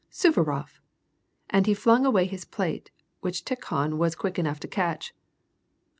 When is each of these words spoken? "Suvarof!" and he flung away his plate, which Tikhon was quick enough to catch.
"Suvarof!" 0.11 0.79
and 1.51 1.67
he 1.67 1.75
flung 1.75 2.07
away 2.07 2.25
his 2.25 2.43
plate, 2.43 2.89
which 3.19 3.45
Tikhon 3.45 3.99
was 3.99 4.15
quick 4.15 4.39
enough 4.39 4.59
to 4.61 4.67
catch. 4.67 5.13